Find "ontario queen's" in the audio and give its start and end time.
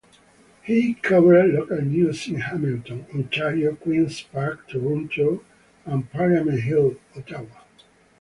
3.13-4.19